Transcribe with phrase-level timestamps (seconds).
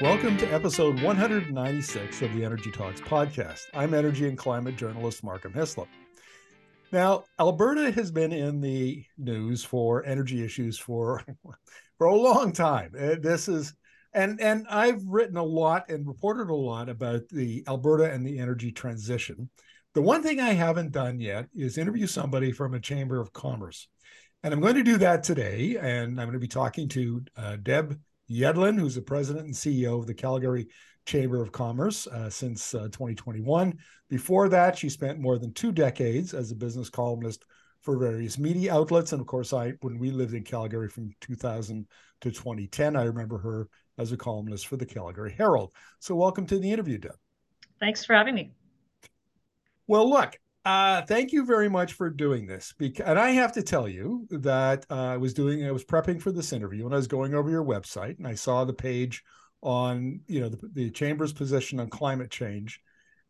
[0.00, 3.66] Welcome to episode 196 of the Energy Talks podcast.
[3.74, 5.86] I'm energy and climate journalist Markham Hislop.
[6.90, 11.22] Now, Alberta has been in the news for energy issues for
[11.98, 12.90] for a long time.
[12.98, 13.72] Uh, this is
[14.12, 18.40] and and I've written a lot and reported a lot about the Alberta and the
[18.40, 19.48] energy transition.
[19.94, 23.86] The one thing I haven't done yet is interview somebody from a chamber of commerce.
[24.42, 25.76] And I'm going to do that today.
[25.80, 27.96] And I'm going to be talking to uh, Deb
[28.30, 30.68] Yedlin, who's the president and CEO of the Calgary
[31.06, 33.78] Chamber of Commerce uh, since uh, 2021.
[34.08, 37.44] Before that, she spent more than two decades as a business columnist
[37.82, 39.12] for various media outlets.
[39.12, 41.86] And of course, I when we lived in Calgary from 2000
[42.22, 43.68] to 2010, I remember her
[43.98, 45.72] as a columnist for the Calgary Herald.
[45.98, 47.16] So, welcome to the interview, Deb.
[47.80, 48.52] Thanks for having me.
[49.86, 52.74] Well, look, uh, thank you very much for doing this.
[52.78, 56.20] Because, and I have to tell you that uh, I was doing, I was prepping
[56.20, 59.22] for this interview, and I was going over your website, and I saw the page
[59.62, 62.80] on, you know, the, the chamber's position on climate change,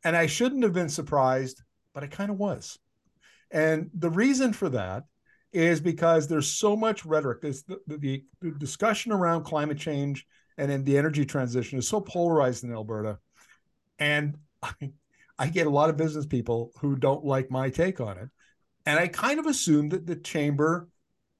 [0.04, 2.78] and I shouldn't have been surprised, but I kind of was.
[3.50, 5.04] And the reason for that
[5.52, 7.40] is because there's so much rhetoric.
[7.40, 10.26] There's the, the, the discussion around climate change
[10.58, 13.18] and the energy transition is so polarized in Alberta,
[13.98, 14.92] and I,
[15.38, 18.28] I get a lot of business people who don't like my take on it.
[18.86, 20.88] And I kind of assumed that the chamber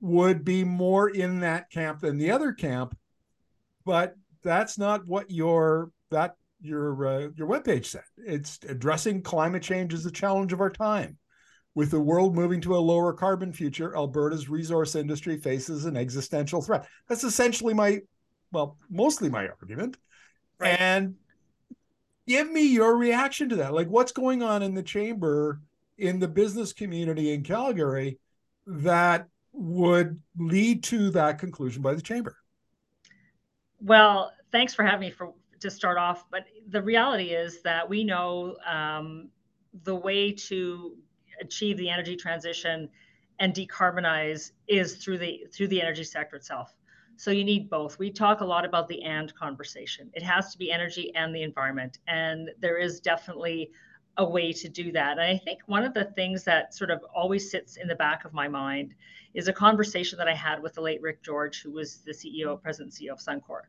[0.00, 2.96] would be more in that camp than the other camp,
[3.84, 8.02] but that's not what your that your uh, your webpage said.
[8.16, 11.18] It's addressing climate change as a challenge of our time.
[11.74, 16.62] With the world moving to a lower carbon future, Alberta's resource industry faces an existential
[16.62, 16.86] threat.
[17.08, 18.00] That's essentially my,
[18.52, 19.96] well, mostly my argument.
[20.58, 20.80] Right.
[20.80, 21.16] And
[22.26, 23.74] give me your reaction to that.
[23.74, 25.60] Like, what's going on in the chamber
[25.98, 28.18] in the business community in Calgary
[28.66, 32.36] that would lead to that conclusion by the chamber?
[33.80, 36.24] Well, thanks for having me for to start off.
[36.30, 39.28] But the reality is that we know um,
[39.82, 40.96] the way to
[41.40, 42.88] achieve the energy transition
[43.40, 46.74] and decarbonize is through the through the energy sector itself.
[47.16, 47.98] So you need both.
[47.98, 50.10] We talk a lot about the and conversation.
[50.14, 51.98] It has to be energy and the environment.
[52.08, 53.70] And there is definitely
[54.16, 55.12] a way to do that.
[55.12, 58.24] And I think one of the things that sort of always sits in the back
[58.24, 58.94] of my mind
[59.34, 62.60] is a conversation that I had with the late Rick George, who was the CEO,
[62.60, 63.62] president CEO of Suncor.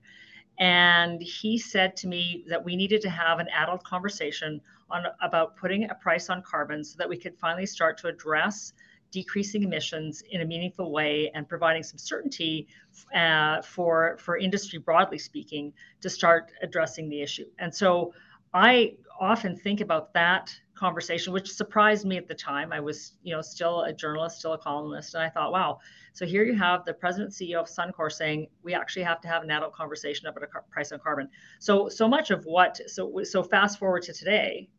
[0.59, 5.57] And he said to me that we needed to have an adult conversation on about
[5.57, 8.73] putting a price on carbon so that we could finally start to address
[9.11, 12.67] decreasing emissions in a meaningful way and providing some certainty
[13.15, 17.45] uh, for for industry broadly speaking to start addressing the issue.
[17.59, 18.13] And so
[18.53, 22.71] I often think about that conversation, which surprised me at the time.
[22.71, 25.79] I was, you know, still a journalist, still a columnist, and I thought, wow.
[26.13, 29.43] So here you have the president CEO of Suncor saying we actually have to have
[29.43, 31.29] an adult conversation about a car- price on carbon.
[31.59, 34.69] So so much of what so so fast forward to today,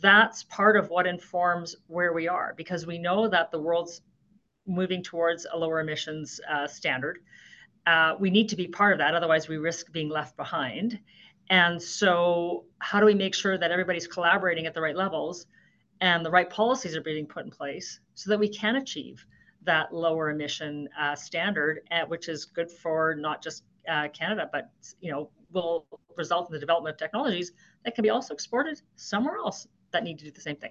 [0.00, 4.00] that's part of what informs where we are because we know that the world's
[4.66, 7.18] moving towards a lower emissions uh, standard.
[7.86, 10.98] Uh, we need to be part of that, otherwise, we risk being left behind.
[11.50, 15.46] And so, how do we make sure that everybody's collaborating at the right levels
[16.00, 19.24] and the right policies are being put in place so that we can achieve
[19.64, 24.70] that lower emission uh, standard, uh, which is good for not just uh, Canada, but
[25.00, 25.86] you know will
[26.16, 27.52] result in the development of technologies
[27.84, 30.70] that can be also exported somewhere else that need to do the same thing.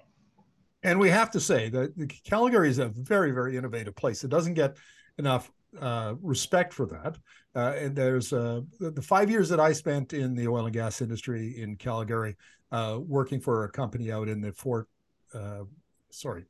[0.82, 1.92] And we have to say that
[2.24, 4.24] Calgary is a very, very innovative place.
[4.24, 4.76] It doesn't get
[5.18, 5.50] enough
[5.80, 7.18] uh, respect for that.
[7.54, 11.00] Uh, and there's uh, the five years that I spent in the oil and gas
[11.00, 12.36] industry in Calgary,
[12.72, 14.88] uh, working for a company out in the Fort,
[15.34, 15.64] uh,
[16.10, 16.44] sorry,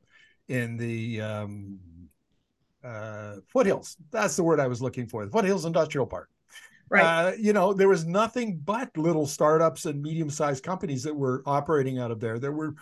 [0.47, 1.79] in the um,
[2.83, 3.97] uh, foothills.
[4.11, 5.25] That's the word I was looking for.
[5.25, 6.29] The foothills industrial park.
[6.93, 7.37] Right.
[7.39, 12.11] you know, there was nothing but little startups and medium-sized companies that were operating out
[12.11, 12.39] of there.
[12.39, 12.75] There were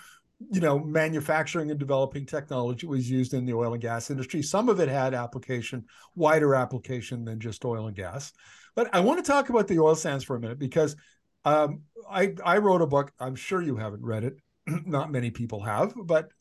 [0.50, 4.42] you know, manufacturing and developing technology was used in the oil and gas industry.
[4.42, 5.86] Some of it had application,
[6.16, 8.34] wider application than just oil and gas.
[8.76, 10.96] But I want to talk about the oil sands for a minute because
[11.46, 13.12] um, I I wrote a book.
[13.20, 14.38] I'm sure you haven't read it.
[14.86, 16.32] Not many people have, but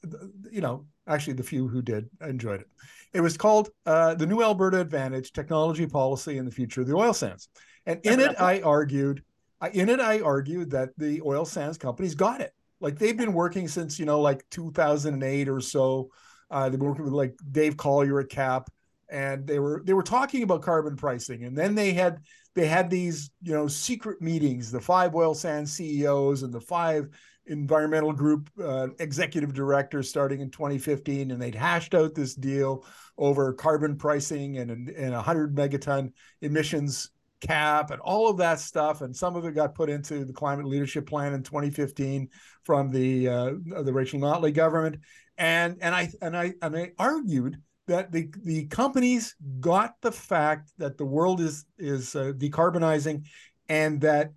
[0.50, 2.68] you know, actually, the few who did enjoyed it.
[3.12, 6.96] It was called uh, "The New Alberta Advantage: Technology Policy and the Future of the
[6.96, 7.48] Oil Sands."
[7.86, 9.24] And in it, I argued,
[9.72, 13.68] in it, I argued that the oil sands companies got it like they've been working
[13.68, 16.10] since you know like 2008 or so.
[16.50, 18.68] Uh, they've been working with like Dave Collyer at CAPP,
[19.08, 22.20] and they were they were talking about carbon pricing, and then they had
[22.54, 27.08] they had these you know secret meetings, the five oil sands CEOs and the five
[27.46, 32.84] environmental group uh, executive director starting in 2015, and they'd hashed out this deal
[33.18, 37.10] over carbon pricing and and 100 megaton emissions
[37.40, 40.66] cap and all of that stuff, and some of it got put into the climate
[40.66, 42.28] leadership plan in 2015
[42.64, 43.52] from the uh,
[43.82, 44.96] the Rachel Notley government,
[45.38, 50.70] and and I and I and I argued that the the companies got the fact
[50.78, 53.24] that the world is is uh, decarbonizing,
[53.68, 54.32] and that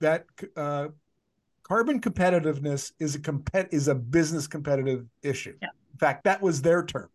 [0.00, 0.24] that
[0.56, 0.88] uh,
[1.72, 5.56] carbon competitiveness is a compet is a business competitive issue.
[5.62, 5.68] Yeah.
[5.92, 7.08] In fact, that was their term.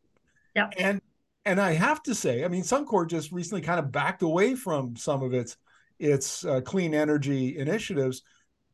[0.55, 0.71] Yeah.
[0.79, 0.99] And
[1.45, 4.95] and I have to say, I mean, Suncor just recently kind of backed away from
[4.95, 5.57] some of its
[5.99, 8.23] its uh, clean energy initiatives.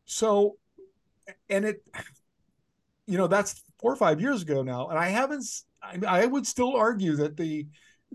[0.06, 0.56] So,
[1.50, 1.84] and it,
[3.06, 5.44] you know, that's four or five years ago now, and I haven't.
[5.82, 7.68] I, I would still argue that the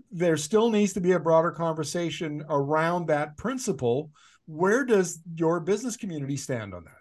[0.09, 4.09] there still needs to be a broader conversation around that principle.
[4.47, 6.98] Where does your business community stand on that?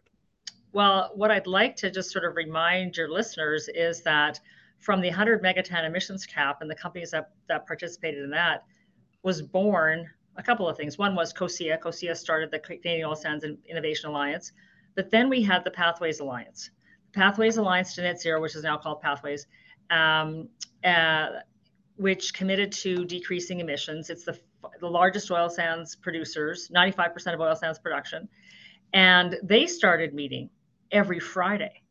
[0.73, 4.39] Well, what I'd like to just sort of remind your listeners is that
[4.79, 8.65] from the 100 megaton emissions cap and the companies that, that participated in that
[9.23, 10.99] was born a couple of things.
[10.99, 11.79] One was COSIA.
[11.79, 14.53] COSIA started the Canadian Oil Sands Innovation Alliance,
[14.95, 16.71] but then we had the Pathways Alliance.
[17.13, 19.47] Pathways Alliance to Net Zero, which is now called Pathways,
[19.91, 20.49] um,
[20.85, 21.29] uh,
[21.97, 24.11] which committed to decreasing emissions.
[24.11, 24.39] It's the,
[24.81, 28.29] the largest oil sands producers, 95% of oil sands production.
[28.93, 30.51] And they started meeting
[30.91, 31.83] every Friday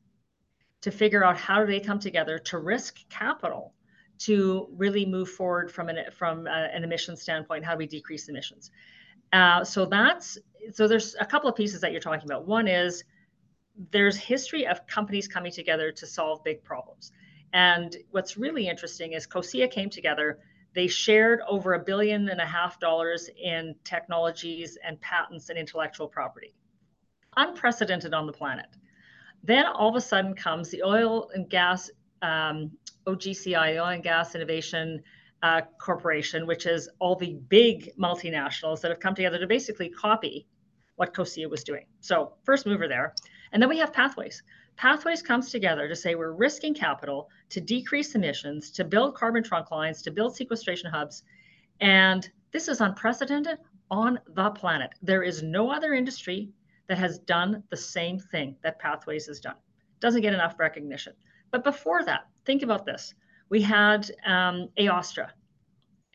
[0.82, 3.74] to figure out how do they come together to risk capital
[4.20, 7.64] to really move forward from an from a, an emission standpoint.
[7.64, 8.72] How do we decrease emissions?
[9.34, 10.38] Uh, so that's
[10.72, 12.48] so there's a couple of pieces that you're talking about.
[12.48, 13.04] One is
[13.92, 17.12] there's history of companies coming together to solve big problems.
[17.54, 20.40] And what's really interesting is COSIA came together.
[20.74, 26.08] They shared over a billion and a half dollars in technologies and patents and intellectual
[26.08, 26.54] property.
[27.36, 28.68] Unprecedented on the planet.
[29.44, 31.90] Then all of a sudden comes the oil and gas,
[32.22, 32.72] um,
[33.06, 35.02] OGCI, Oil and Gas Innovation
[35.44, 40.48] uh, Corporation, which is all the big multinationals that have come together to basically copy
[40.96, 41.86] what COSIA was doing.
[42.02, 43.14] So first mover there.
[43.52, 44.44] And then we have Pathways.
[44.76, 49.72] Pathways comes together to say we're risking capital to decrease emissions, to build carbon trunk
[49.72, 51.24] lines, to build sequestration hubs.
[51.80, 53.58] And this is unprecedented
[53.90, 54.92] on the planet.
[55.02, 56.50] There is no other industry
[56.88, 59.56] that has done the same thing that Pathways has done.
[60.00, 61.14] Doesn't get enough recognition.
[61.52, 63.14] But before that, think about this.
[63.50, 65.30] We had um, AOSTRA.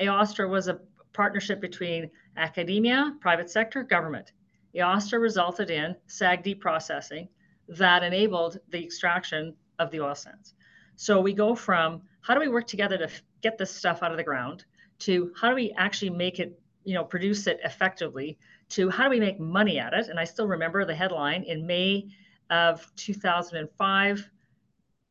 [0.01, 0.81] AOSTRA was a
[1.13, 4.33] partnership between academia, private sector, government.
[4.75, 7.29] AOSTRA resulted in SAGD processing
[7.69, 10.55] that enabled the extraction of the oil sands.
[10.97, 13.09] So we go from how do we work together to
[13.43, 14.65] get this stuff out of the ground
[15.01, 18.39] to how do we actually make it, you know, produce it effectively
[18.73, 20.09] to how do we make money at it?
[20.09, 22.09] And I still remember the headline in May
[22.51, 24.31] of 2005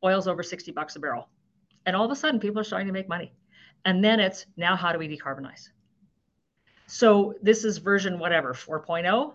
[0.04, 1.28] oil's over 60 bucks a barrel.
[1.86, 3.32] And all of a sudden, people are starting to make money.
[3.84, 5.68] And then it's now how do we decarbonize?
[6.86, 9.34] So this is version whatever, 4.0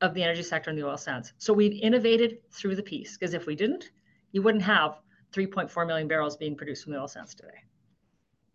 [0.00, 1.32] of the energy sector in the oil sands.
[1.38, 3.90] So we've innovated through the piece because if we didn't,
[4.32, 4.98] you wouldn't have
[5.32, 7.62] 3.4 million barrels being produced from the oil sands today.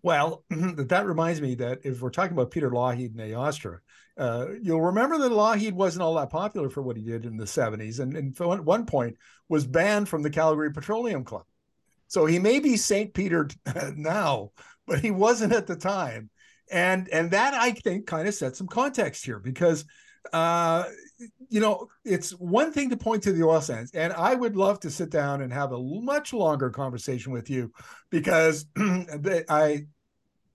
[0.08, 3.80] Well, that reminds me that if we're talking about Peter Lougheed and AOSTRA,
[4.18, 7.44] uh, you'll remember that Lougheed wasn't all that popular for what he did in the
[7.44, 9.18] 70s, and, and at one point
[9.50, 11.44] was banned from the Calgary Petroleum Club.
[12.08, 13.14] So he may be St.
[13.14, 13.50] Peter
[13.98, 14.52] now,
[14.86, 16.30] but he wasn't at the time.
[16.72, 19.84] And and that I think kind of sets some context here because
[20.32, 20.86] uh,
[21.50, 24.80] you know, it's one thing to point to the oil sands, and I would love
[24.82, 27.72] to sit down and have a much longer conversation with you
[28.10, 29.86] because I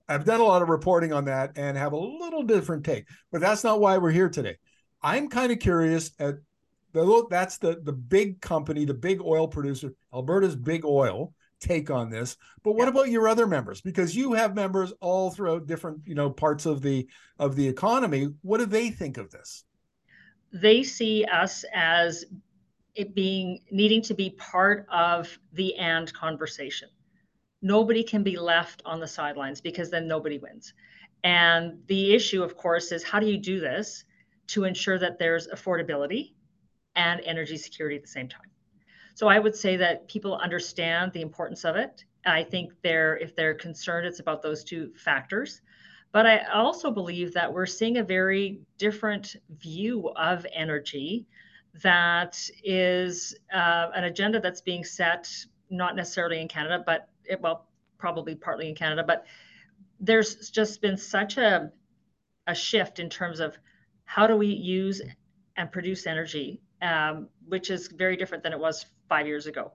[0.08, 3.06] I've done a lot of reporting on that and have a little different take.
[3.30, 4.56] But that's not why we're here today.
[5.02, 6.36] I'm kind of curious at
[6.92, 12.10] the that's the the big company, the big oil producer, Alberta's Big Oil take on
[12.10, 12.36] this.
[12.62, 12.90] But what yeah.
[12.90, 13.80] about your other members?
[13.80, 18.28] Because you have members all throughout different, you know, parts of the of the economy.
[18.42, 19.64] What do they think of this?
[20.52, 22.24] They see us as
[22.94, 26.90] it being needing to be part of the and conversation
[27.62, 30.74] nobody can be left on the sidelines because then nobody wins.
[31.24, 34.04] And the issue, of course, is how do you do this
[34.48, 36.32] to ensure that there's affordability
[36.96, 38.50] and energy security at the same time?
[39.14, 42.04] So I would say that people understand the importance of it.
[42.26, 45.60] I think they're if they're concerned, it's about those two factors.
[46.12, 51.26] But I also believe that we're seeing a very different view of energy
[51.82, 55.30] that is uh, an agenda that's being set
[55.72, 57.66] not necessarily in Canada, but it, well,
[57.98, 59.24] probably partly in Canada, but
[60.00, 61.70] there's just been such a,
[62.46, 63.56] a shift in terms of
[64.04, 65.00] how do we use
[65.56, 69.72] and produce energy, um, which is very different than it was five years ago.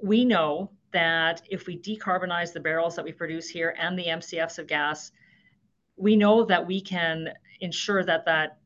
[0.00, 4.58] We know that if we decarbonize the barrels that we produce here and the MCFs
[4.58, 5.10] of gas,
[5.96, 7.30] we know that we can
[7.60, 8.58] ensure that that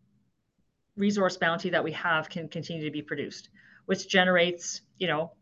[0.96, 3.48] resource bounty that we have can continue to be produced,
[3.86, 5.32] which generates, you know,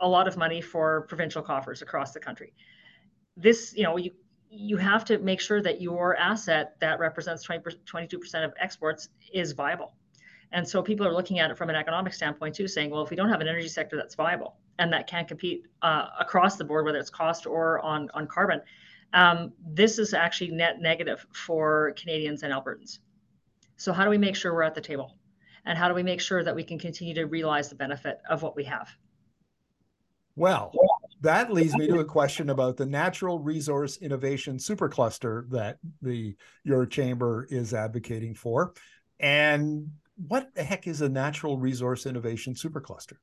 [0.00, 2.52] a lot of money for provincial coffers across the country.
[3.36, 4.10] This, you know, you
[4.50, 9.52] you have to make sure that your asset that represents 20, 22% of exports is
[9.52, 9.92] viable.
[10.52, 13.10] And so people are looking at it from an economic standpoint too, saying, well, if
[13.10, 16.64] we don't have an energy sector that's viable and that can compete uh, across the
[16.64, 18.62] board, whether it's cost or on, on carbon,
[19.12, 23.00] um, this is actually net negative for Canadians and Albertans.
[23.76, 25.14] So how do we make sure we're at the table?
[25.66, 28.42] And how do we make sure that we can continue to realize the benefit of
[28.42, 28.88] what we have?
[30.38, 30.72] Well,
[31.20, 36.86] that leads me to a question about the natural resource innovation supercluster that the your
[36.86, 38.72] chamber is advocating for.
[39.18, 39.90] And
[40.28, 43.16] what the heck is a natural resource innovation supercluster?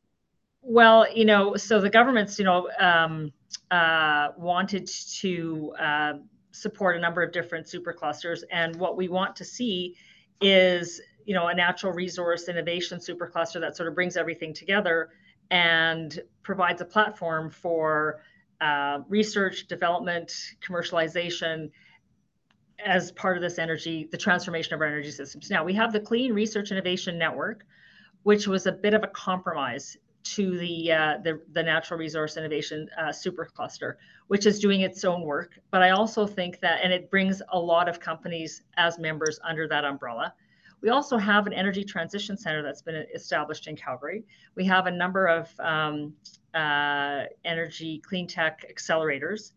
[0.62, 3.32] Well, you know, so the government's, you know, um,
[3.72, 6.14] uh, wanted to uh,
[6.52, 9.96] support a number of different superclusters, and what we want to see
[10.42, 15.12] is, you know, a natural resource innovation supercluster that sort of brings everything together
[15.52, 18.22] and provides a platform for
[18.62, 20.34] uh, research, development,
[20.66, 21.70] commercialization
[22.84, 25.50] as part of this energy, the transformation of our energy systems.
[25.50, 27.66] Now, we have the Clean Resource Innovation Network,
[28.24, 32.90] which was a bit of a compromise to the uh, the, the, natural resource innovation
[32.98, 33.96] uh, supercluster,
[34.28, 35.60] which is doing its own work.
[35.70, 39.68] But I also think that, and it brings a lot of companies as members under
[39.68, 40.34] that umbrella.
[40.86, 44.24] We also have an energy transition center that's been established in Calgary.
[44.54, 46.14] We have a number of um,
[46.54, 49.54] uh, energy clean tech accelerators,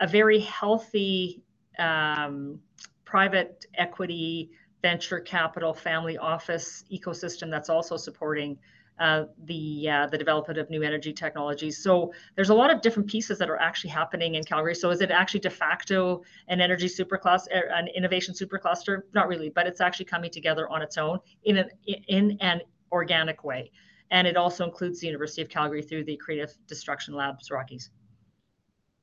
[0.00, 1.44] a very healthy
[1.78, 2.58] um,
[3.04, 4.50] private equity,
[4.82, 8.58] venture capital, family office ecosystem that's also supporting
[9.00, 11.82] uh, the uh, the development of new energy technologies.
[11.82, 14.74] So there's a lot of different pieces that are actually happening in Calgary.
[14.74, 19.02] So is it actually de facto an energy supercluster, er, an innovation supercluster?
[19.14, 21.70] Not really, but it's actually coming together on its own in an
[22.08, 22.60] in an
[22.92, 23.70] organic way.
[24.10, 27.90] And it also includes the University of Calgary through the Creative Destruction Labs Rockies.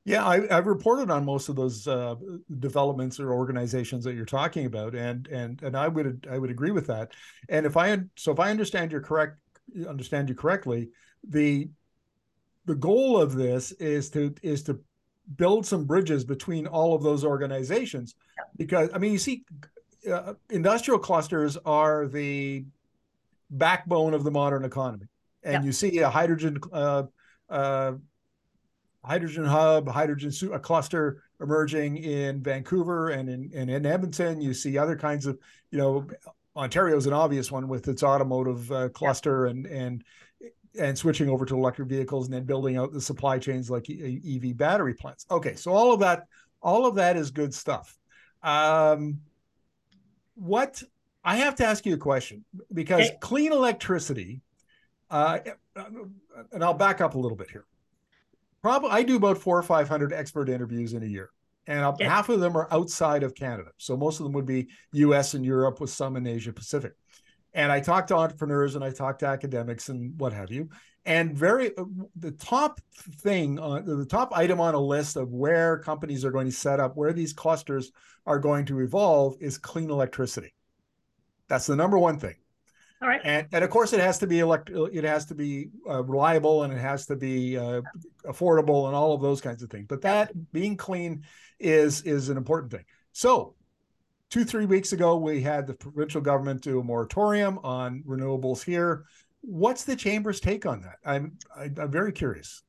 [0.06, 2.14] Yeah, I, have reported on most of those uh,
[2.60, 6.70] developments or organizations that you're talking about, and and and I would I would agree
[6.70, 7.10] with that.
[7.48, 9.38] And if I so if I understand you're correct
[9.88, 10.90] understand you correctly,
[11.28, 11.68] the
[12.66, 14.78] the goal of this is to is to
[15.36, 18.14] build some bridges between all of those organizations.
[18.56, 19.44] Because i mean you see
[20.10, 22.64] uh, industrial clusters are the
[23.50, 25.06] backbone of the modern economy.
[25.42, 25.62] And yeah.
[25.62, 27.04] you see a hydrogen uh,
[27.48, 27.92] uh,
[29.04, 34.40] hydrogen hub hydrogen a cluster emerging in vancouver and in, and in edmonton.
[34.40, 35.38] You see other kinds of
[35.70, 36.06] you know
[36.56, 39.50] Ontario is an obvious one with its automotive uh, cluster yeah.
[39.50, 40.04] and and
[40.78, 44.56] and switching over to electric vehicles and then building out the supply chains like EV
[44.56, 45.26] battery plants.
[45.30, 46.26] Okay, so all of that
[46.62, 47.98] all of that is good stuff.
[48.42, 49.20] Um,
[50.34, 50.82] what
[51.24, 53.18] I have to ask you a question because hey.
[53.20, 54.40] clean electricity,
[55.10, 55.38] uh,
[56.52, 57.64] and I'll back up a little bit here.
[58.62, 61.30] Probably I do about four or five hundred expert interviews in a year
[61.66, 63.70] and half of them are outside of Canada.
[63.78, 66.92] So most of them would be US and Europe with some in Asia Pacific.
[67.54, 70.68] And I talked to entrepreneurs and I talked to academics and what have you.
[71.06, 71.84] And very uh,
[72.16, 72.80] the top
[73.20, 76.80] thing on the top item on a list of where companies are going to set
[76.80, 77.92] up, where these clusters
[78.26, 80.52] are going to evolve is clean electricity.
[81.48, 82.34] That's the number one thing.
[83.02, 83.20] All right.
[83.24, 84.70] And, and of course, it has to be elect.
[84.70, 87.82] It has to be uh, reliable and it has to be uh,
[88.24, 89.86] affordable and all of those kinds of things.
[89.88, 91.24] But that being clean
[91.58, 92.84] is is an important thing.
[93.12, 93.54] So,
[94.30, 99.04] two three weeks ago, we had the provincial government do a moratorium on renewables here.
[99.40, 100.96] What's the chamber's take on that?
[101.04, 102.62] I'm I, am very curious.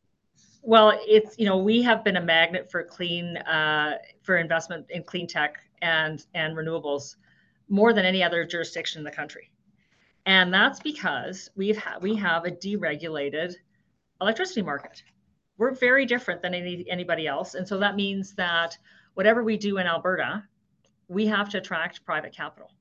[0.61, 5.03] Well, it's you know we have been a magnet for clean uh, for investment in
[5.03, 7.15] clean tech and and renewables
[7.69, 9.51] more than any other jurisdiction in the country
[10.27, 13.55] and that's because we've ha- we have a deregulated
[14.21, 15.01] electricity market.
[15.57, 17.55] We're very different than any, anybody else.
[17.55, 18.77] And so that means that
[19.15, 20.43] whatever we do in Alberta,
[21.07, 22.71] we have to attract private capital.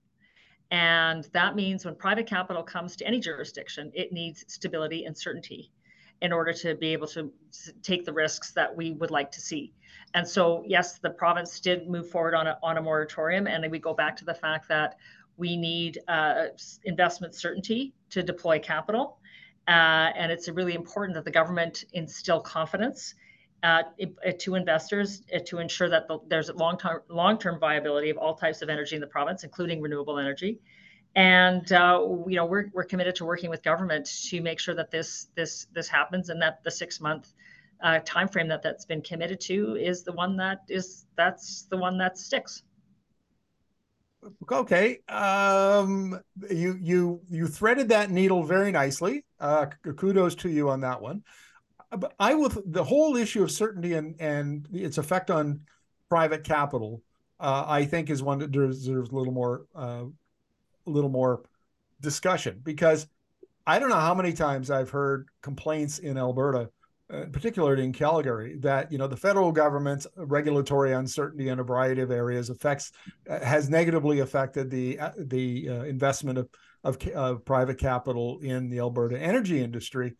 [0.71, 5.71] And that means when private capital comes to any jurisdiction, it needs stability and certainty
[6.23, 7.33] in order to be able to
[7.83, 9.73] take the risks that we would like to see.
[10.15, 13.47] And so, yes, the province did move forward on a, on a moratorium.
[13.47, 14.97] And we go back to the fact that
[15.37, 16.47] we need uh,
[16.85, 19.19] investment certainty to deploy capital.
[19.69, 23.15] Uh, and it's really important that the government instill confidence
[23.63, 23.83] uh,
[24.39, 28.69] to investors uh, to ensure that the, there's long-term long-term viability of all types of
[28.69, 30.61] energy in the province, including renewable energy.
[31.17, 34.91] And uh, you know we're, we're committed to working with government to make sure that
[34.91, 37.33] this this this happens and that the six-month
[37.83, 41.77] uh, time frame that that's been committed to is the one that is that's the
[41.77, 42.63] one that sticks
[44.51, 49.25] okay, um, you you you threaded that needle very nicely.
[49.41, 49.67] Uh,
[49.97, 51.23] kudos to you on that one.
[51.91, 55.61] But I will the whole issue of certainty and and its effect on
[56.09, 57.03] private capital.
[57.39, 60.05] Uh, I think is one that deserves a little more uh,
[60.87, 61.43] a little more
[62.01, 63.07] discussion because
[63.67, 66.67] I don't know how many times I've heard complaints in Alberta uh,
[67.09, 72.11] particularly in Calgary, that you know the federal government's regulatory uncertainty in a variety of
[72.11, 72.93] areas affects
[73.31, 76.49] uh, has negatively affected the uh, the uh, investment of,
[76.83, 80.17] of, of private capital in the Alberta energy industry,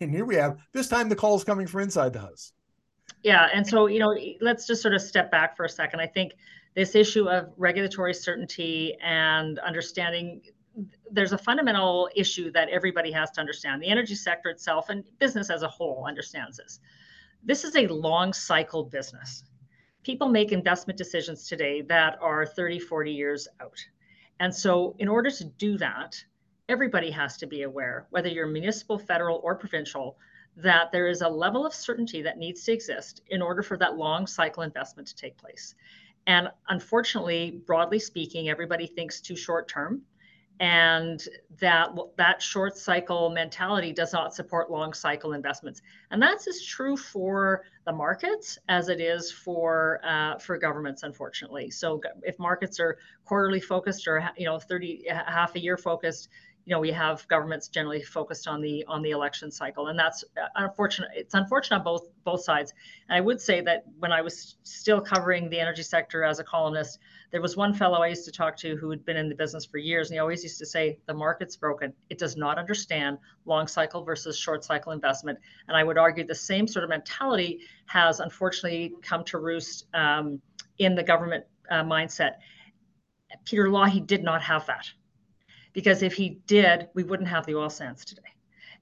[0.00, 2.52] and here we have this time the call is coming from inside the house.
[3.22, 6.00] Yeah, and so you know let's just sort of step back for a second.
[6.00, 6.32] I think
[6.74, 10.40] this issue of regulatory certainty and understanding
[11.10, 13.82] there's a fundamental issue that everybody has to understand.
[13.82, 16.80] The energy sector itself and business as a whole understands this.
[17.44, 19.44] This is a long cycle business.
[20.02, 23.78] People make investment decisions today that are 30, 40 years out.
[24.40, 26.22] And so, in order to do that,
[26.68, 30.16] everybody has to be aware, whether you're municipal, federal, or provincial,
[30.56, 33.96] that there is a level of certainty that needs to exist in order for that
[33.96, 35.74] long cycle investment to take place.
[36.26, 40.02] And unfortunately, broadly speaking, everybody thinks too short term
[40.60, 41.22] and
[41.58, 45.82] that that short cycle mentality does not support long cycle investments.
[46.10, 51.70] And that's as true for the markets as it is for uh, for governments unfortunately.
[51.70, 56.28] So if markets are quarterly focused or you know 30 half a year focused
[56.64, 60.24] you know we have governments generally focused on the on the election cycle and that's
[60.36, 62.72] uh, unfortunate it's unfortunate on both both sides.
[63.08, 66.44] And i would say that when i was still covering the energy sector as a
[66.44, 66.98] columnist
[67.30, 69.64] there was one fellow i used to talk to who had been in the business
[69.64, 71.92] for years and he always used to say the market's broken.
[72.10, 75.38] It does not understand long cycle versus short cycle investment.
[75.68, 80.40] And i would argue the same sort of mentality has unfortunately come to roost um,
[80.78, 82.32] in the government uh, mindset.
[83.44, 84.86] Peter lougheed did not have that
[85.72, 88.22] because if he did, we wouldn't have the oil sands today.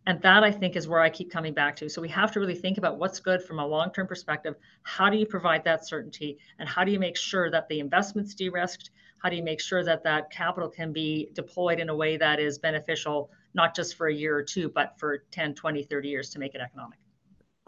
[0.07, 1.89] And that I think is where I keep coming back to.
[1.89, 4.55] So we have to really think about what's good from a long term perspective.
[4.83, 6.39] How do you provide that certainty?
[6.59, 8.91] And how do you make sure that the investment's de risked?
[9.23, 12.41] How do you make sure that that capital can be deployed in a way that
[12.41, 16.31] is beneficial, not just for a year or two, but for 10, 20, 30 years
[16.31, 16.99] to make it economic?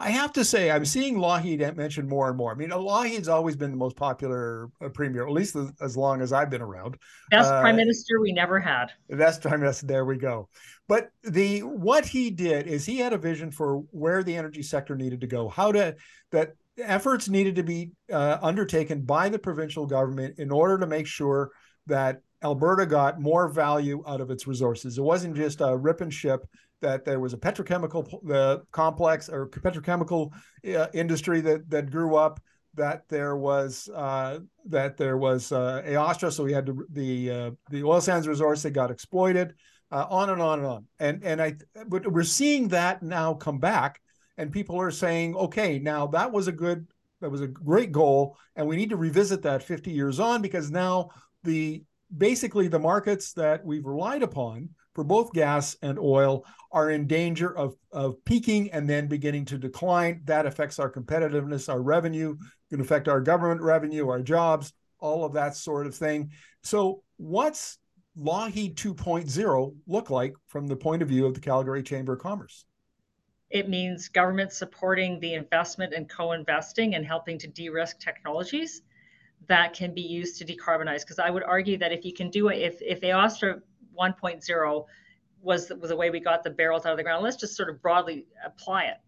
[0.03, 2.51] I have to say, I'm seeing Lougheed mentioned more and more.
[2.51, 6.33] I mean, Lougheed's always been the most popular uh, premier, at least as long as
[6.33, 6.97] I've been around.
[7.31, 8.87] Best uh, prime minister we never had.
[9.09, 9.87] Best prime minister.
[9.87, 10.49] There we go.
[10.89, 14.97] But the what he did is he had a vision for where the energy sector
[14.97, 15.95] needed to go, how to
[16.33, 21.07] that efforts needed to be uh, undertaken by the provincial government in order to make
[21.07, 21.53] sure
[21.87, 24.99] that Alberta got more value out of its resources.
[24.99, 26.45] It wasn't just a rip and ship
[26.83, 30.31] that there was a petrochemical uh, complex or petrochemical
[30.77, 32.41] uh, industry that that grew up
[32.75, 37.51] that there was uh, that there was uh, Aostra, so we had to, the uh,
[37.71, 39.55] the oil sands resource that got exploited,
[39.91, 43.59] uh, on and on and on, and and I but we're seeing that now come
[43.59, 44.01] back,
[44.39, 46.87] and people are saying, okay, now that was a good
[47.21, 50.71] that was a great goal, and we need to revisit that 50 years on because
[50.71, 51.11] now
[51.45, 51.85] the
[52.17, 57.57] basically the markets that we've relied upon for both gas and oil are in danger
[57.57, 60.21] of, of peaking and then beginning to decline.
[60.25, 62.37] That affects our competitiveness, our revenue,
[62.71, 66.31] can affect our government revenue, our jobs, all of that sort of thing.
[66.63, 67.79] So, what's
[68.19, 72.67] Lougheed 2.0 look like from the point of view of the Calgary Chamber of Commerce?
[73.51, 78.83] It means government supporting the investment and co investing and helping to de risk technologies
[79.49, 81.01] that can be used to decarbonize.
[81.01, 83.61] Because I would argue that if you can do it, if, if Aostra
[83.99, 84.87] 1.0
[85.43, 87.23] was was the way we got the barrels out of the ground.
[87.23, 88.99] Let's just sort of broadly apply it.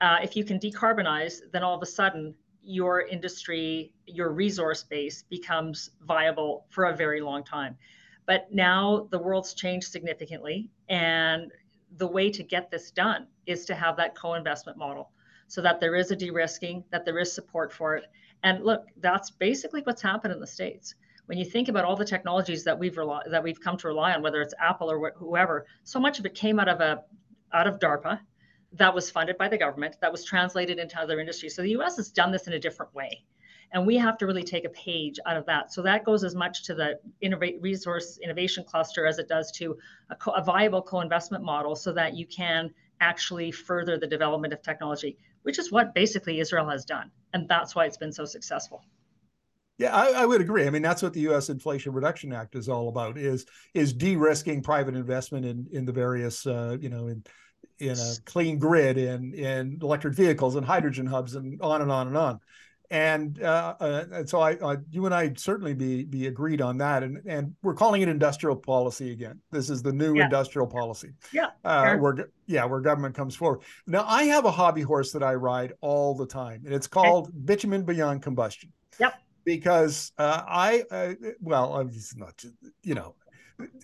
[0.00, 5.22] Uh, if you can decarbonize, then all of a sudden your industry, your resource base
[5.22, 7.76] becomes viable for a very long time.
[8.26, 11.52] But now the world's changed significantly, and
[11.96, 15.12] the way to get this done is to have that co-investment model,
[15.46, 18.04] so that there is a de-risking, that there is support for it.
[18.42, 20.94] And look, that's basically what's happened in the states
[21.26, 24.22] when you think about all the technologies that we've that we've come to rely on,
[24.22, 27.02] whether it's Apple or wh- whoever, so much of it came out of a
[27.52, 28.20] out of DARPA
[28.72, 31.54] that was funded by the government that was translated into other industries.
[31.54, 31.96] So the U.S.
[31.96, 33.24] has done this in a different way,
[33.72, 35.72] and we have to really take a page out of that.
[35.72, 39.76] So that goes as much to the innovate resource innovation cluster as it does to
[40.10, 42.70] a, co- a viable co-investment model, so that you can
[43.00, 47.72] actually further the development of technology, which is what basically Israel has done, and that's
[47.76, 48.82] why it's been so successful.
[49.78, 50.66] Yeah, I, I, would agree.
[50.66, 51.50] I mean, that's what the U.S.
[51.50, 56.48] Inflation Reduction Act is all about: is is de-risking private investment in in the various,
[56.48, 57.22] uh, you know, in
[57.78, 62.08] in a clean grid, in in electric vehicles, and hydrogen hubs, and on and on
[62.08, 62.40] and on.
[62.90, 66.78] And uh, uh, and so I, uh, you and I certainly be be agreed on
[66.78, 69.40] that, and and we're calling it industrial policy again.
[69.50, 70.24] This is the new yeah.
[70.24, 71.12] industrial policy.
[71.32, 71.98] Yeah, uh, sure.
[71.98, 73.60] where yeah, where government comes forward.
[73.86, 77.28] Now I have a hobby horse that I ride all the time, and it's called
[77.28, 77.36] okay.
[77.44, 78.72] bitumen beyond combustion.
[78.98, 79.14] Yep.
[79.44, 82.42] Because uh, I uh, well, it's not
[82.82, 83.14] you know,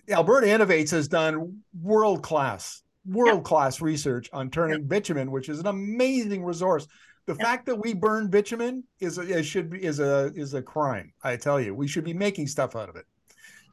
[0.09, 3.85] Alberta Innovates has done world class world class yep.
[3.85, 4.87] research on turning yep.
[4.87, 6.87] bitumen, which is an amazing resource
[7.25, 7.41] the yep.
[7.41, 11.13] fact that we burn bitumen is a, should be is a is a crime.
[11.23, 13.05] I tell you, we should be making stuff out of it.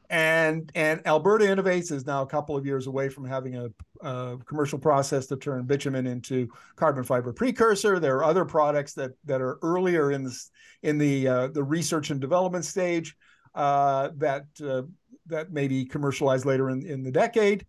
[0.09, 3.69] And and Alberta Innovates is now a couple of years away from having a,
[4.01, 7.99] a commercial process to turn bitumen into carbon fiber precursor.
[7.99, 10.49] There are other products that that are earlier in this
[10.81, 13.15] in the uh, the research and development stage
[13.53, 14.83] uh, that uh,
[15.27, 17.65] that may be commercialized later in, in the decade.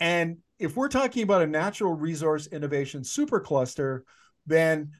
[0.00, 4.00] And if we're talking about a natural resource innovation supercluster,
[4.46, 4.92] then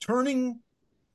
[0.00, 0.60] turning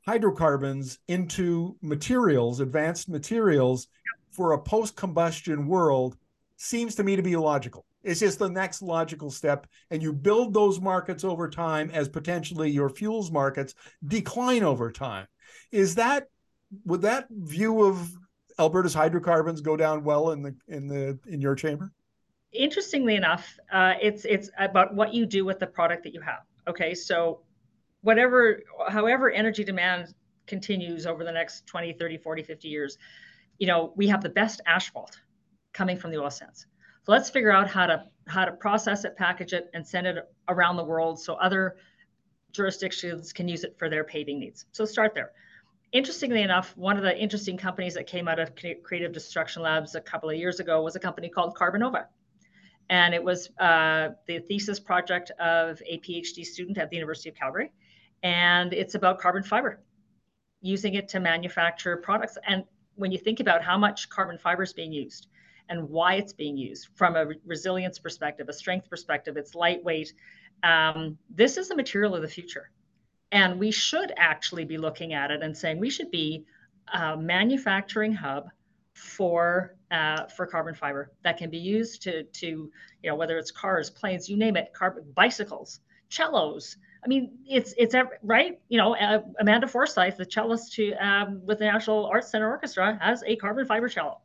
[0.05, 3.87] hydrocarbons into materials, advanced materials
[4.31, 6.17] for a post combustion world
[6.57, 7.85] seems to me to be logical.
[8.03, 9.67] It's just the next logical step.
[9.91, 13.75] And you build those markets over time as potentially your fuels markets
[14.05, 15.27] decline over time.
[15.71, 16.27] Is that,
[16.85, 18.09] would that view of
[18.59, 21.91] Alberta's hydrocarbons go down well in the, in the, in your chamber?
[22.53, 26.41] Interestingly enough, uh, it's, it's about what you do with the product that you have.
[26.67, 26.93] Okay.
[26.93, 27.41] So
[28.01, 30.13] whatever, however energy demand
[30.45, 32.97] continues over the next 20, 30, 40, 50 years,
[33.57, 35.19] you know, we have the best asphalt
[35.73, 36.67] coming from the oil sands.
[37.03, 40.17] So let's figure out how to how to process it, package it, and send it
[40.47, 41.75] around the world so other
[42.53, 44.65] jurisdictions can use it for their paving needs.
[44.71, 45.31] So start there.
[45.91, 50.01] Interestingly enough, one of the interesting companies that came out of Creative Destruction Labs a
[50.01, 52.05] couple of years ago was a company called Carbonova.
[52.89, 57.35] And it was uh, the thesis project of a PhD student at the University of
[57.35, 57.71] Calgary
[58.23, 59.79] and it's about carbon fiber,
[60.61, 62.37] using it to manufacture products.
[62.47, 62.63] And
[62.95, 65.27] when you think about how much carbon fiber is being used
[65.69, 70.13] and why it's being used from a resilience perspective, a strength perspective, it's lightweight.
[70.63, 72.71] Um, this is the material of the future.
[73.31, 76.45] And we should actually be looking at it and saying we should be
[76.93, 78.47] a manufacturing hub
[78.93, 83.51] for uh, for carbon fiber that can be used to to you know whether it's
[83.51, 85.79] cars, planes, you name it, carbon bicycles,
[86.09, 88.59] cellos, I mean, it's it's right.
[88.69, 92.97] You know, uh, Amanda Forsyth, the cellist to um, with the National Arts Center Orchestra,
[93.01, 94.21] has a carbon fiber cello.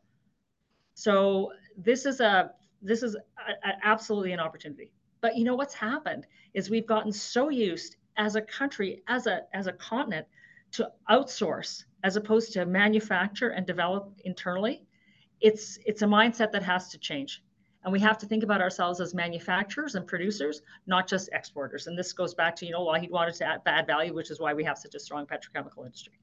[0.95, 4.93] So this is a this is a, a, absolutely an opportunity.
[5.21, 9.43] But you know what's happened is we've gotten so used as a country, as a
[9.53, 10.27] as a continent,
[10.73, 14.85] to outsource as opposed to manufacture and develop internally.
[15.41, 17.43] It's it's a mindset that has to change.
[17.85, 21.87] And we have to think about ourselves as manufacturers and producers, not just exporters.
[21.87, 24.31] And this goes back to, you know, why he wanted to add, add value, which
[24.31, 26.15] is why we have such a strong petrochemical industry.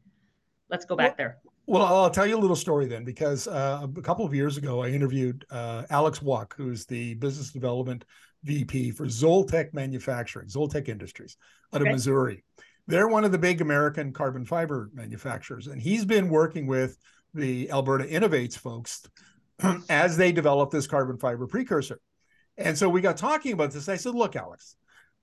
[0.70, 1.38] Let's go back well, there.
[1.68, 4.84] Well, I'll tell you a little story then, because uh, a couple of years ago,
[4.84, 8.06] I interviewed uh, Alex Wack, who's the business development
[8.44, 11.38] VP for Zoltek Manufacturing, Zoltek Industries
[11.74, 11.90] out okay.
[11.90, 12.44] of Missouri.
[12.88, 16.98] They're one of the big American carbon fiber manufacturers, and he's been working with
[17.34, 19.04] the Alberta Innovates folks
[19.90, 22.00] as they develop this carbon fiber precursor.
[22.58, 23.90] And so we got talking about this.
[23.90, 24.76] I said, look, Alex,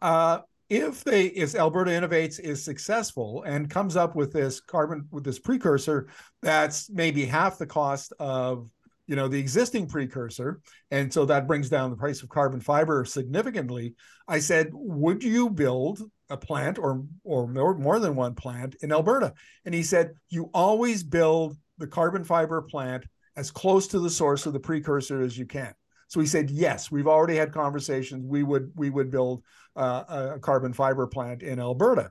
[0.03, 0.40] uh,
[0.72, 5.38] if they if Alberta Innovates is successful and comes up with this carbon with this
[5.38, 6.09] precursor
[6.40, 8.70] that's maybe half the cost of
[9.07, 13.05] you know the existing precursor and so that brings down the price of carbon fiber
[13.05, 13.94] significantly
[14.29, 16.01] i said would you build
[16.33, 19.33] a plant or or more, more than one plant in alberta
[19.64, 23.05] and he said you always build the carbon fiber plant
[23.37, 25.75] as close to the source of the precursor as you can.
[26.09, 28.25] So he said, yes, we've already had conversations.
[28.27, 29.42] We would we would build
[29.77, 32.11] uh, a carbon fiber plant in Alberta.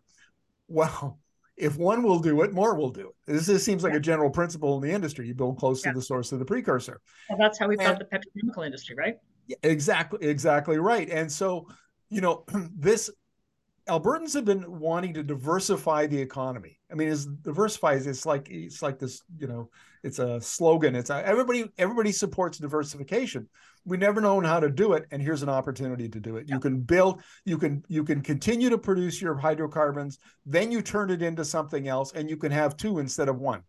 [0.67, 1.19] Well,
[1.55, 3.31] if one will do it, more will do it.
[3.31, 3.99] This, this seems like yeah.
[3.99, 5.27] a general principle in the industry.
[5.27, 5.91] You build close yeah.
[5.91, 6.99] to the source of the precursor.
[7.29, 9.17] Well, that's how we built the petrochemical industry, right?
[9.61, 11.07] Exactly, exactly right.
[11.09, 11.67] And so,
[12.09, 13.11] you know, this
[13.91, 16.79] Albertans have been wanting to diversify the economy.
[16.89, 17.95] I mean, it's diversify.
[17.95, 19.69] It's like it's like this, you know,
[20.01, 20.95] it's a slogan.
[20.95, 23.49] It's a, everybody everybody supports diversification.
[23.83, 26.47] We never known how to do it, and here's an opportunity to do it.
[26.47, 31.09] You can build, you can you can continue to produce your hydrocarbons, then you turn
[31.09, 33.61] it into something else, and you can have two instead of one.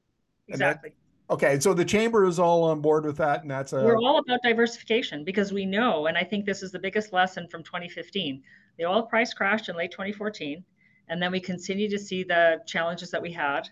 [0.47, 0.93] Exactly.
[1.31, 3.83] Okay, so the chamber is all on board with that, and that's a.
[3.83, 7.49] We're all about diversification because we know, and I think this is the biggest lesson
[7.49, 8.41] from 2015
[8.79, 10.65] the oil price crashed in late 2014,
[11.09, 13.69] and then we continue to see the challenges that we had.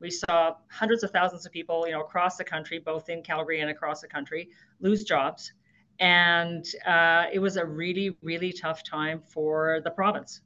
[0.00, 3.60] We saw hundreds of thousands of people, you know, across the country, both in Calgary
[3.60, 4.48] and across the country,
[4.80, 5.52] lose jobs,
[6.00, 10.40] and uh, it was a really, really tough time for the province.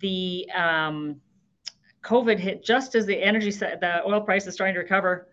[0.00, 1.20] The um,
[2.02, 5.28] COVID hit just as the energy, the oil price is starting to recover.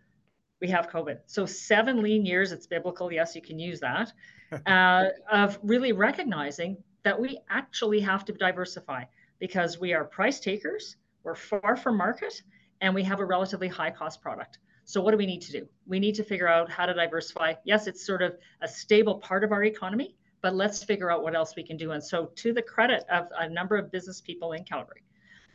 [0.62, 1.20] We have COVID.
[1.26, 2.52] So seven lean years.
[2.52, 3.12] It's biblical.
[3.12, 4.12] Yes, you can use that.
[4.66, 9.04] uh, of really recognizing that we actually have to diversify
[9.40, 10.98] because we are price takers.
[11.24, 12.42] We're far from market,
[12.82, 14.60] and we have a relatively high cost product.
[14.86, 15.68] So what do we need to do?
[15.86, 17.54] We need to figure out how to diversify.
[17.64, 21.36] Yes, it's sort of a stable part of our economy, but let's figure out what
[21.36, 21.92] else we can do.
[21.92, 25.04] And so, to the credit of a number of business people in Calgary,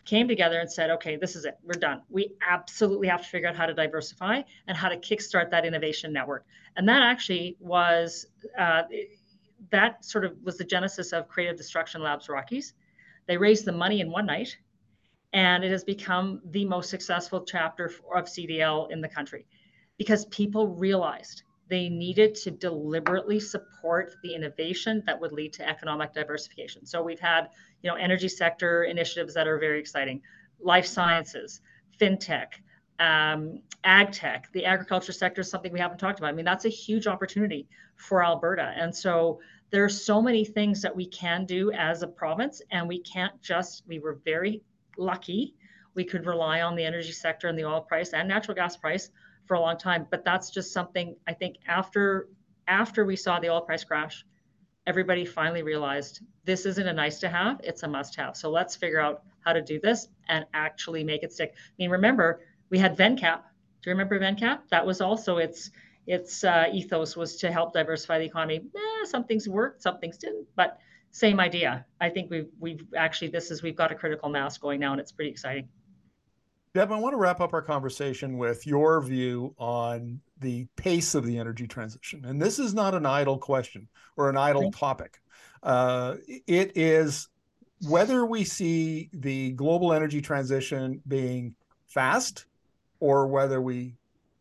[0.04, 1.59] came together and said, okay, this is it.
[1.62, 2.02] We're done.
[2.11, 6.12] We absolutely have to figure out how to diversify and how to kickstart that innovation
[6.12, 6.44] network.
[6.76, 8.26] And that actually was
[8.59, 8.83] uh,
[9.71, 12.75] that sort of was the genesis of Creative Destruction Labs Rockies.
[13.27, 14.57] They raised the money in one night,
[15.33, 19.47] and it has become the most successful chapter of CDL in the country
[19.99, 26.12] because people realized they needed to deliberately support the innovation that would lead to economic
[26.12, 26.85] diversification.
[26.85, 27.49] So we've had,
[27.83, 30.21] you know, energy sector initiatives that are very exciting,
[30.61, 31.61] life sciences,
[31.99, 32.49] fintech,
[32.98, 34.50] um, ag tech.
[34.52, 36.28] The agriculture sector is something we haven't talked about.
[36.28, 40.83] I mean, that's a huge opportunity for Alberta, and so there are so many things
[40.83, 43.83] that we can do as a province, and we can't just.
[43.87, 44.62] We were very
[44.96, 45.54] lucky.
[45.94, 49.11] We could rely on the energy sector and the oil price and natural gas price
[49.46, 50.07] for a long time.
[50.11, 52.28] But that's just something I think after
[52.66, 54.24] after we saw the oil price crash,
[54.87, 58.37] everybody finally realized this isn't a nice to have, it's a must have.
[58.37, 61.54] So let's figure out how to do this and actually make it stick.
[61.57, 62.40] I mean, remember,
[62.75, 63.43] we had VenCap.
[63.83, 64.63] Do you remember VenCap?
[64.73, 65.71] That was also its
[66.09, 68.63] its uh, ethos was to help diversify the economy.
[68.75, 70.79] Eh, some things worked, some things didn't, but
[71.13, 71.87] same idea.
[72.01, 75.01] I think we've we've actually this is we've got a critical mass going now, and
[75.01, 75.69] it's pretty exciting.
[76.75, 81.25] Deb, I want to wrap up our conversation with your view on the pace of
[81.25, 82.25] the energy transition.
[82.25, 85.21] And this is not an idle question or an idle topic.
[85.63, 87.29] Uh, it is
[87.89, 91.55] whether we see the global energy transition being
[91.87, 92.47] fast
[93.05, 93.95] or whether we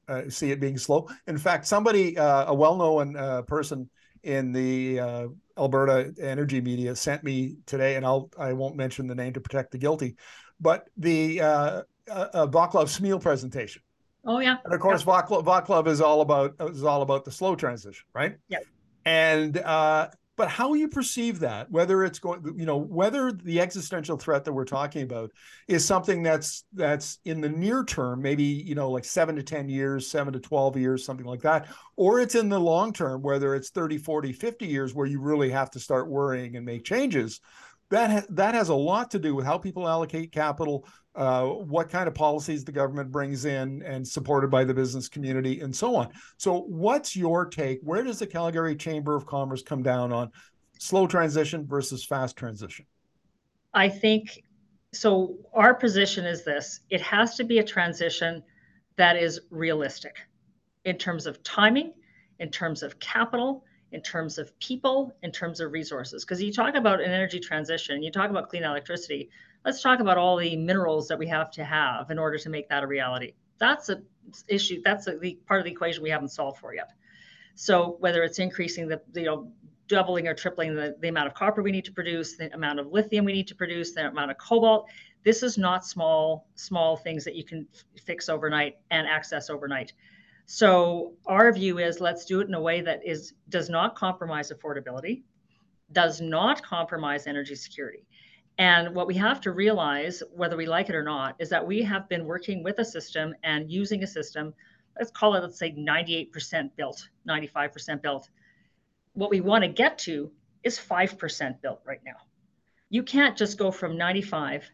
[0.07, 1.09] uh, see it being slow.
[1.27, 3.89] In fact, somebody, uh, a well known uh, person
[4.23, 9.15] in the uh, Alberta energy media, sent me today, and I'll, I won't mention the
[9.15, 10.15] name to protect the guilty,
[10.61, 13.81] but the uh, Vaclav Smil presentation.
[14.25, 14.55] Oh yeah.
[14.63, 15.21] And of course, yeah.
[15.21, 18.37] Vaclav, Vaclav is all about is all about the slow transition, right?
[18.47, 18.59] Yeah.
[19.03, 24.17] And uh, but how you perceive that, whether it's going, you know, whether the existential
[24.17, 25.31] threat that we're talking about
[25.67, 29.69] is something that's that's in the near term, maybe you know, like seven to ten
[29.69, 31.67] years, seven to twelve years, something like that,
[31.97, 35.51] or it's in the long term, whether it's 30, 40, 50 years, where you really
[35.51, 37.39] have to start worrying and make changes
[37.93, 41.89] that ha- that has a lot to do with how people allocate capital, uh, what
[41.89, 45.95] kind of policies the government brings in, and supported by the business community, and so
[45.95, 46.09] on.
[46.37, 47.79] So, what's your take?
[47.83, 50.31] Where does the Calgary Chamber of Commerce come down on
[50.79, 52.85] slow transition versus fast transition?
[53.75, 54.43] I think
[54.91, 55.37] so.
[55.53, 58.41] Our position is this: it has to be a transition
[58.95, 60.17] that is realistic
[60.85, 61.93] in terms of timing,
[62.39, 66.25] in terms of capital, in terms of people, in terms of resources.
[66.25, 69.29] Because you talk about an energy transition, you talk about clean electricity.
[69.63, 72.67] Let's talk about all the minerals that we have to have in order to make
[72.69, 73.33] that a reality.
[73.59, 74.01] That's a
[74.47, 74.81] issue.
[74.83, 76.91] That's a, the part of the equation we haven't solved for yet.
[77.55, 79.51] So whether it's increasing the you know
[79.87, 82.87] doubling or tripling the, the amount of copper we need to produce, the amount of
[82.87, 84.89] lithium we need to produce, the amount of cobalt,
[85.23, 87.67] this is not small small things that you can
[88.03, 89.93] fix overnight and access overnight.
[90.45, 94.51] So our view is let's do it in a way that is does not compromise
[94.51, 95.23] affordability,
[95.91, 98.05] does not compromise energy security.
[98.57, 101.81] And what we have to realize, whether we like it or not, is that we
[101.83, 104.53] have been working with a system and using a system,
[104.97, 108.29] let's call it, let's say 98% built, 95% built.
[109.13, 110.31] What we want to get to
[110.63, 112.17] is 5% built right now.
[112.89, 114.69] You can't just go from 95,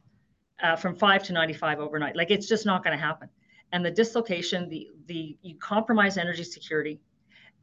[0.61, 2.17] uh, from 5 to 95 overnight.
[2.17, 3.29] Like it's just not going to happen
[3.71, 6.99] and the dislocation, the the you compromise energy security,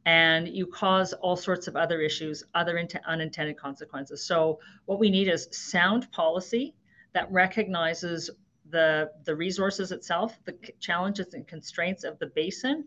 [0.05, 4.25] and you cause all sorts of other issues, other unintended consequences.
[4.25, 6.75] So what we need is sound policy
[7.13, 8.29] that recognizes
[8.69, 12.85] the the resources itself, the challenges and constraints of the basin,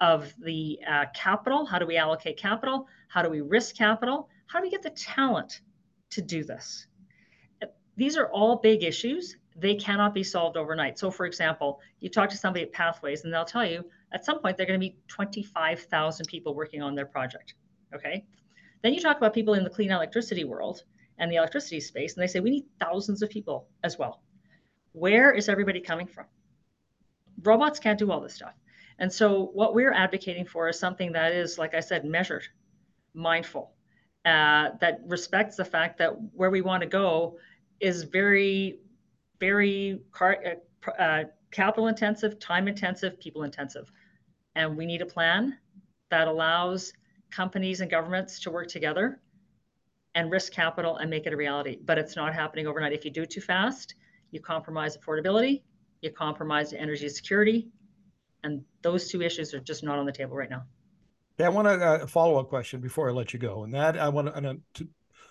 [0.00, 1.64] of the uh, capital.
[1.64, 2.86] How do we allocate capital?
[3.08, 4.28] How do we risk capital?
[4.46, 5.60] How do we get the talent
[6.10, 6.86] to do this?
[7.96, 10.98] These are all big issues they cannot be solved overnight.
[10.98, 14.38] So, for example, you talk to somebody at Pathways, and they'll tell you at some
[14.40, 17.54] point they're going to be 25,000 people working on their project.
[17.94, 18.24] Okay.
[18.82, 20.84] Then you talk about people in the clean electricity world
[21.18, 24.22] and the electricity space, and they say we need thousands of people as well.
[24.92, 26.26] Where is everybody coming from?
[27.42, 28.54] Robots can't do all this stuff.
[29.00, 32.44] And so, what we're advocating for is something that is, like I said, measured,
[33.14, 33.72] mindful,
[34.24, 37.38] uh, that respects the fact that where we want to go
[37.80, 38.80] is very
[39.40, 43.90] very uh, uh, capital intensive, time intensive, people intensive.
[44.54, 45.58] And we need a plan
[46.10, 46.92] that allows
[47.30, 49.20] companies and governments to work together
[50.14, 51.78] and risk capital and make it a reality.
[51.84, 52.92] But it's not happening overnight.
[52.92, 53.94] If you do too fast,
[54.30, 55.62] you compromise affordability,
[56.02, 57.68] you compromise energy security,
[58.44, 60.62] and those two issues are just not on the table right now.
[61.38, 63.96] Yeah, I want a uh, follow up question before I let you go, and that
[63.98, 64.88] I want to, to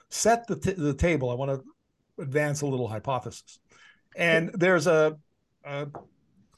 [0.09, 1.29] set the t- the table.
[1.29, 3.59] I want to advance a little hypothesis,
[4.17, 5.17] and there's a,
[5.63, 5.87] a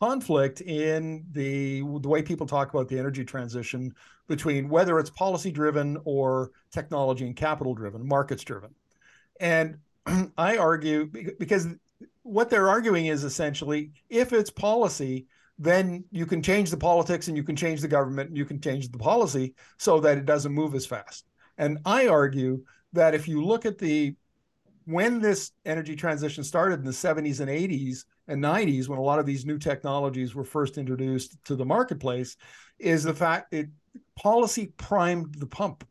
[0.01, 3.93] conflict in the the way people talk about the energy transition
[4.27, 8.73] between whether it's policy driven or technology and capital driven, markets driven.
[9.39, 9.77] And
[10.37, 11.67] I argue because
[12.23, 17.35] what they're arguing is essentially if it's policy, then you can change the politics and
[17.35, 20.53] you can change the government and you can change the policy so that it doesn't
[20.53, 21.25] move as fast.
[21.57, 24.15] And I argue that if you look at the
[24.89, 29.19] when this energy transition started in the 70s and 80s and 90s when a lot
[29.19, 32.35] of these new technologies were first introduced to the marketplace
[32.79, 33.69] is the fact that
[34.15, 35.87] policy primed the pump.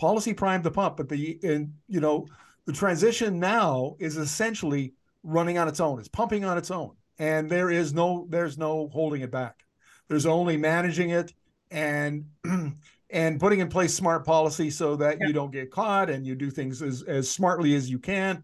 [0.00, 2.26] Policy primed the pump but the and you know
[2.64, 6.00] the transition now is essentially running on its own.
[6.00, 6.96] It's pumping on its own.
[7.20, 9.64] And there is no there's no holding it back.
[10.08, 11.32] There's only managing it
[11.70, 12.24] and
[13.16, 15.26] and putting in place smart policy so that yeah.
[15.26, 18.42] you don't get caught and you do things as, as smartly as you can.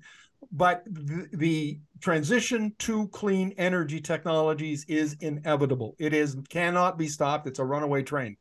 [0.50, 5.94] But the, the transition to clean energy technologies is inevitable.
[5.98, 7.46] It is cannot be stopped.
[7.46, 8.38] It's a runaway train.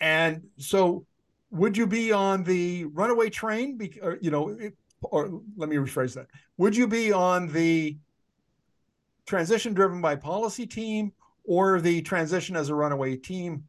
[0.00, 1.06] And so
[1.50, 6.14] would you be on the runaway train or, you know it, or let me rephrase
[6.14, 6.26] that.
[6.58, 7.96] Would you be on the
[9.24, 11.12] transition driven by policy team
[11.44, 13.64] or the transition as a runaway team,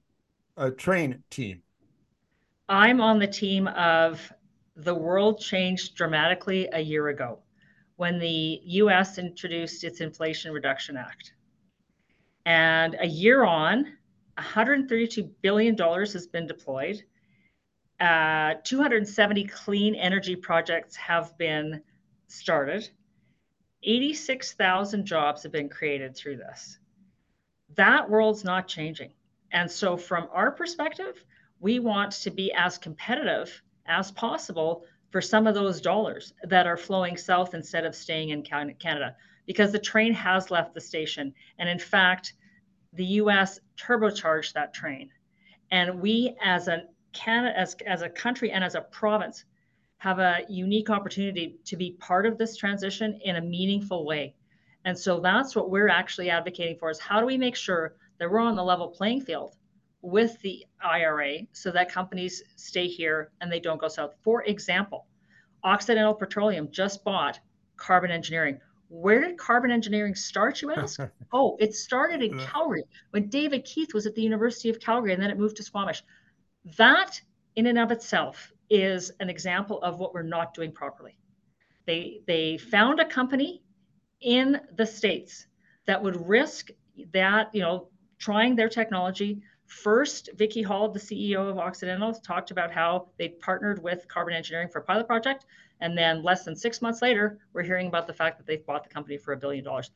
[0.57, 1.61] a train team?
[2.69, 4.31] I'm on the team of
[4.75, 7.39] the world changed dramatically a year ago
[7.97, 11.33] when the US introduced its Inflation Reduction Act.
[12.45, 13.93] And a year on,
[14.37, 17.03] $132 billion has been deployed.
[17.99, 21.81] Uh, 270 clean energy projects have been
[22.27, 22.89] started.
[23.83, 26.79] 86,000 jobs have been created through this.
[27.75, 29.13] That world's not changing.
[29.53, 31.23] And so, from our perspective,
[31.59, 36.75] we want to be as competitive as possible for some of those dollars that are
[36.75, 41.33] flowing south instead of staying in Canada because the train has left the station.
[41.59, 42.33] And in fact,
[42.93, 45.11] the US turbocharged that train.
[45.69, 49.45] And we as a Canada as, as a country and as a province
[49.97, 54.33] have a unique opportunity to be part of this transition in a meaningful way.
[54.83, 58.29] And so that's what we're actually advocating for is how do we make sure that
[58.29, 59.55] we're on the level playing field
[60.01, 64.15] with the IRA so that companies stay here and they don't go south.
[64.21, 65.07] For example,
[65.63, 67.39] Occidental Petroleum just bought
[67.77, 68.59] Carbon Engineering.
[68.89, 70.99] Where did carbon engineering start, you ask?
[71.33, 72.45] oh, it started in uh.
[72.45, 75.63] Calgary when David Keith was at the University of Calgary and then it moved to
[75.63, 76.03] Squamish.
[76.77, 77.19] That,
[77.55, 81.17] in and of itself, is an example of what we're not doing properly.
[81.85, 83.63] They they found a company
[84.21, 85.47] in the states
[85.85, 86.69] that would risk
[87.13, 87.89] that, you know,
[88.23, 89.41] trying their technology.
[89.65, 94.69] First, Vicki Hollub, the CEO of Occidental, talked about how they partnered with Carbon Engineering
[94.69, 95.45] for a pilot project.
[95.81, 98.83] And then less than six months later, we're hearing about the fact that they've bought
[98.83, 99.91] the company for a billion dollars.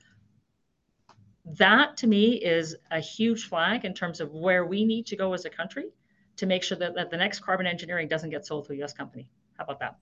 [1.45, 5.33] That to me is a huge flag in terms of where we need to go
[5.33, 5.85] as a country
[6.35, 8.91] to make sure that, that the next carbon engineering doesn't get sold to a US
[8.91, 9.29] company.
[9.57, 9.95] How about that?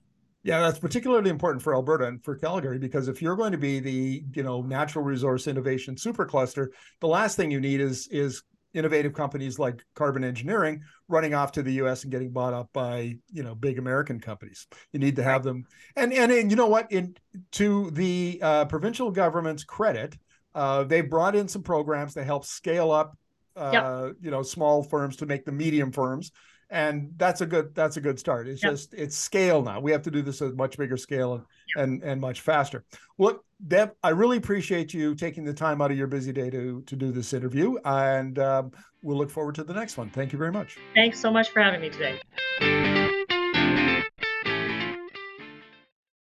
[0.45, 3.79] Yeah, that's particularly important for Alberta and for Calgary because if you're going to be
[3.79, 6.67] the, you know, natural resource innovation supercluster,
[7.01, 8.43] the last thing you need is is
[8.75, 12.03] innovative companies like Carbon Engineering running off to the U.S.
[12.03, 14.67] and getting bought up by you know big American companies.
[14.93, 16.91] You need to have them, and and, and you know what?
[16.91, 17.15] In
[17.53, 20.15] to the uh, provincial government's credit,
[20.53, 23.17] uh, they brought in some programs to help scale up
[23.55, 24.15] uh, yep.
[24.21, 26.31] you know small firms to make the medium firms
[26.69, 28.47] and that's a good that's a good start.
[28.47, 29.79] It's just it's scale now.
[29.79, 31.43] We have to do this at a much bigger scale and
[31.75, 32.83] and, and much faster.
[33.17, 36.81] Look deb i really appreciate you taking the time out of your busy day to
[36.81, 37.77] to do this interview.
[37.85, 40.09] And um, we'll look forward to the next one.
[40.09, 40.77] Thank you very much.
[40.93, 42.19] Thanks so much for having me today